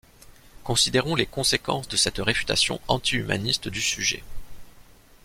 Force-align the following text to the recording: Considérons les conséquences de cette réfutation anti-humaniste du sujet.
Considérons 0.63 1.13
les 1.13 1.27
conséquences 1.27 1.87
de 1.87 1.95
cette 1.95 2.17
réfutation 2.17 2.81
anti-humaniste 2.87 3.67
du 3.67 3.79
sujet. 3.81 4.23